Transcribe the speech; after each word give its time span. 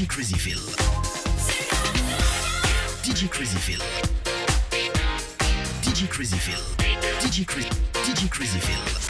DJ 0.00 0.08
Crazy 0.08 0.38
Phil. 0.38 0.58
DJ 3.02 3.28
Crazy 3.28 3.58
Phil. 3.58 3.82
DJ 5.82 6.08
Crazy 6.08 6.38
Phil. 6.38 6.62
DJ 7.20 7.46
Crazy 7.46 7.68
DJ 7.92 8.30
Crazy 8.30 9.09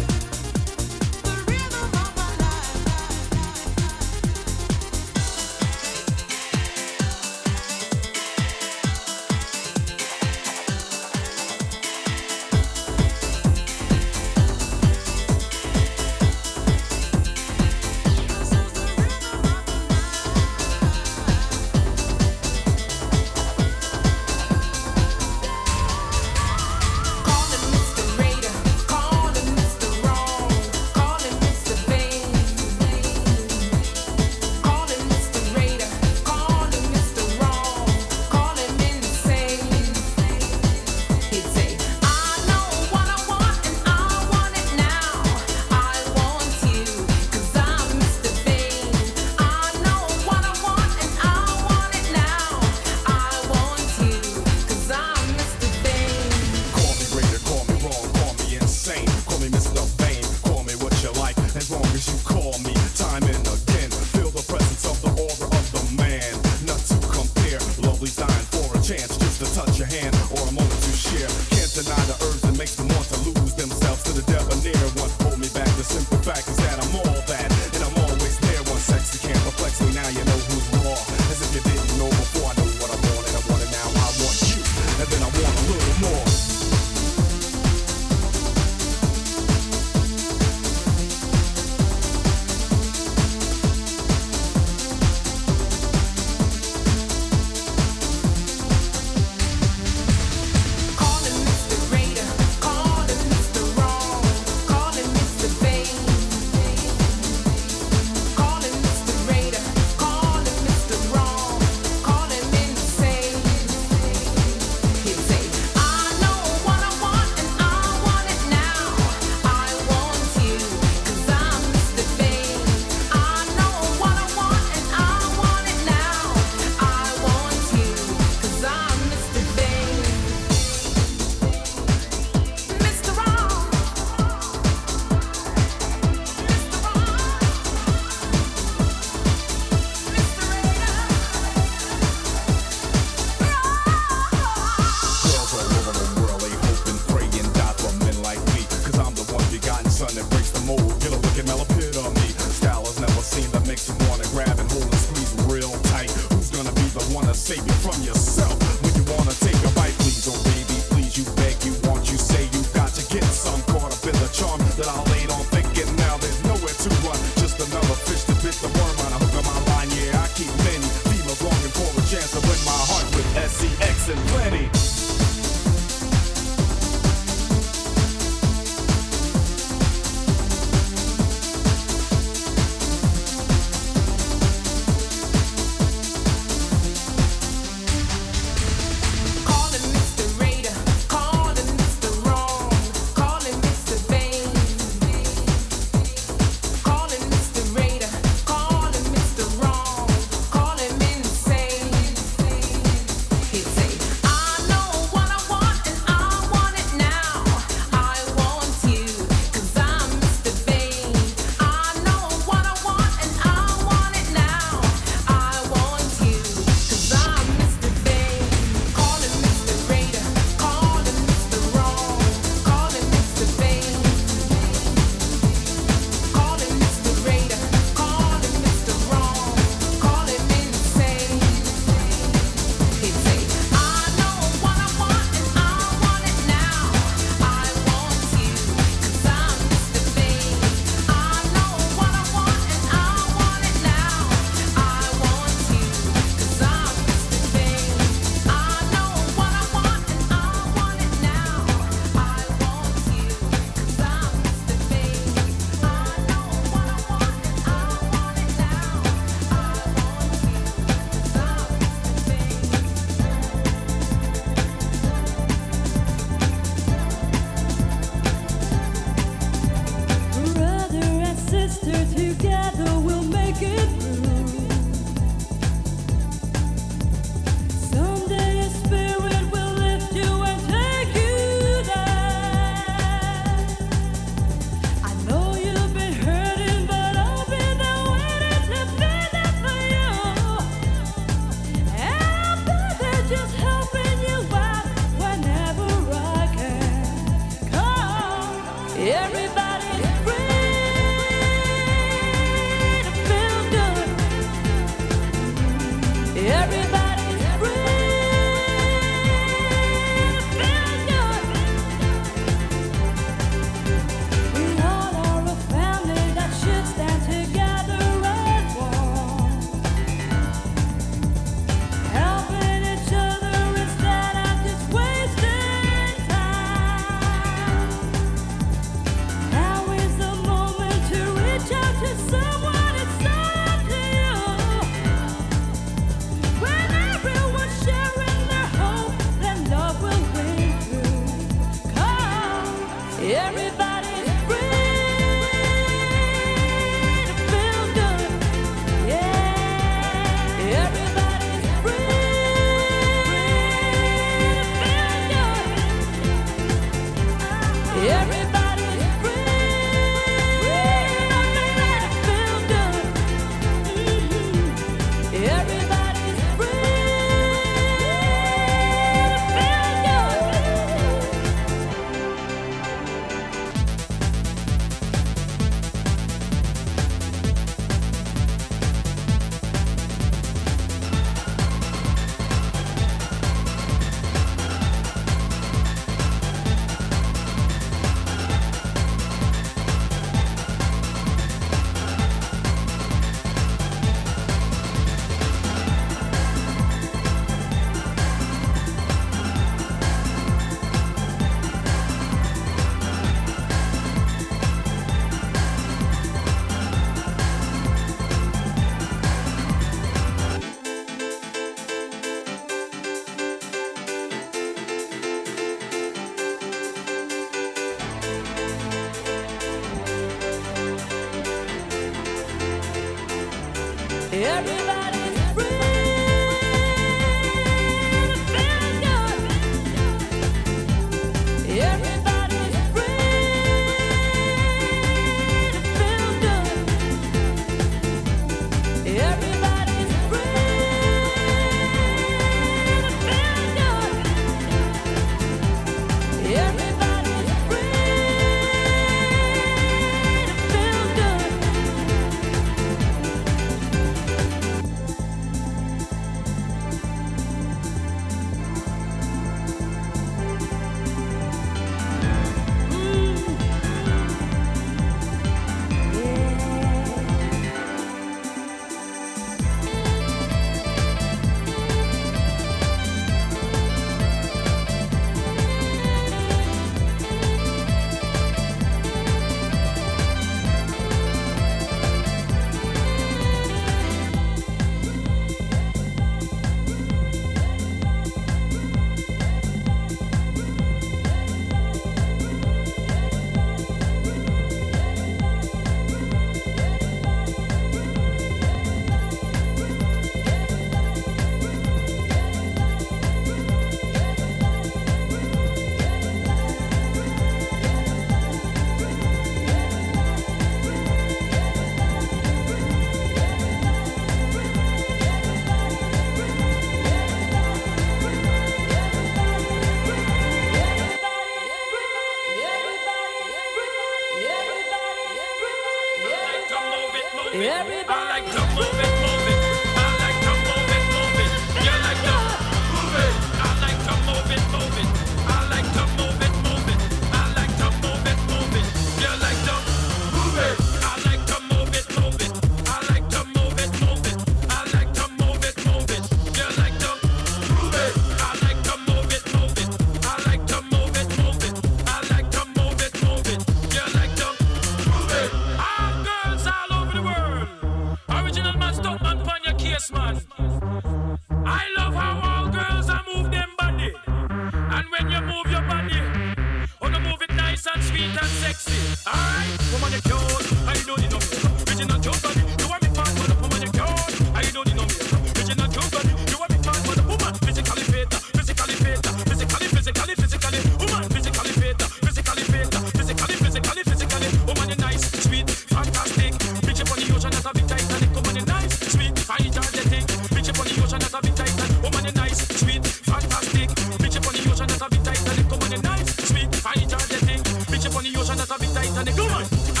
and 599.27 599.37
the 599.37 599.43
woman. 599.43 600.00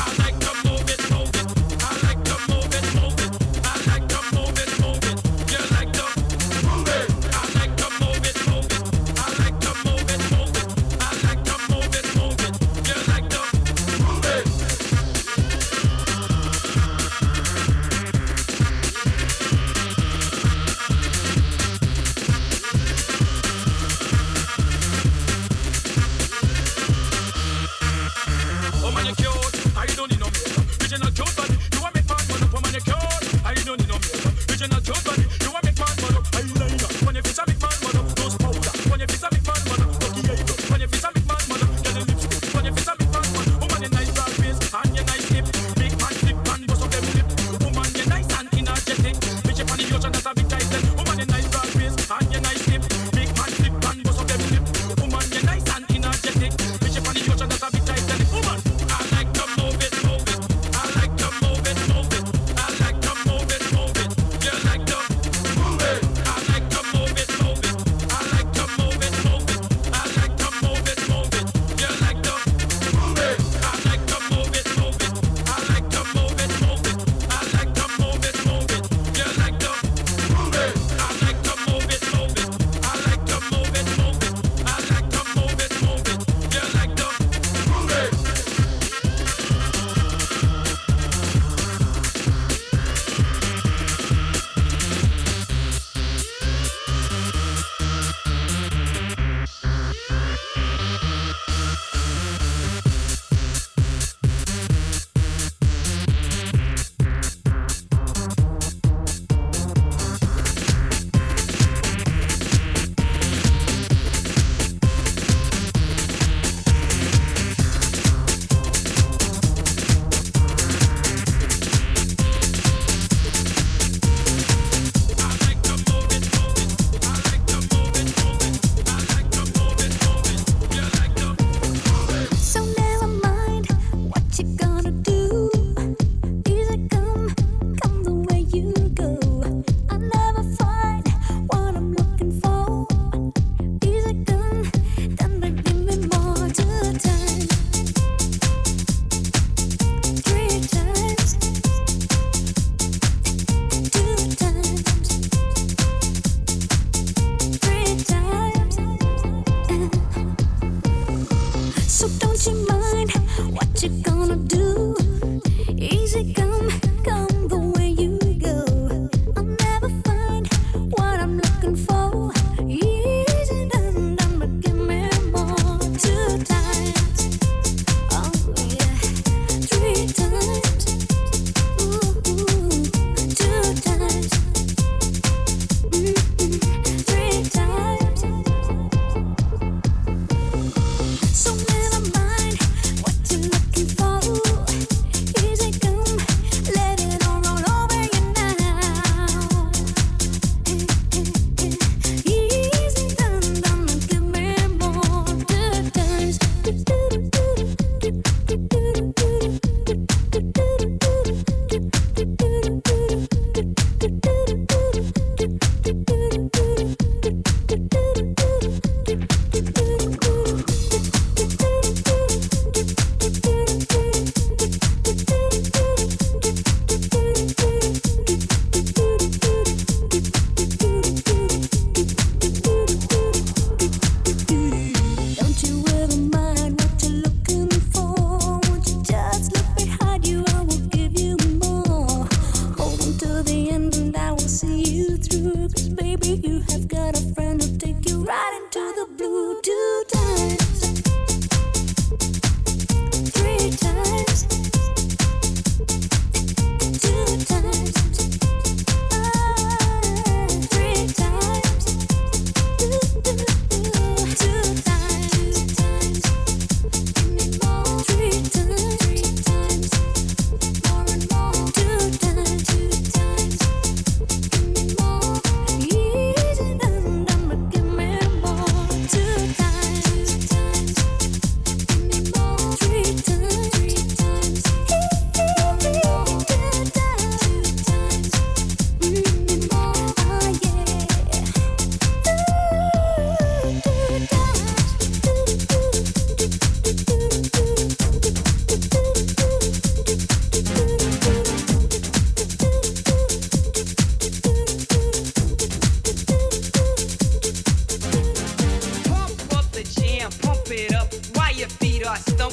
Pump 312.03 312.41
up 312.41 312.51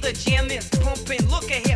the 0.00 0.12
jam, 0.12 0.46
is 0.50 0.70
it 0.70 1.28
Look 1.30 1.50
while 1.50 1.71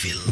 Crazy 0.00 0.14
Phil. 0.14 0.29